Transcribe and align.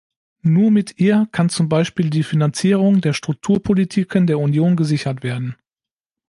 Nur 0.41 0.71
mit 0.71 0.99
ihr 0.99 1.27
kann 1.31 1.49
zum 1.49 1.69
Beispiel 1.69 2.09
die 2.09 2.23
Finanzierung 2.23 3.01
der 3.01 3.13
Strukturpolitiken 3.13 4.25
der 4.25 4.39
Union 4.39 4.75
gesichert 4.75 5.21
werden. 5.21 5.55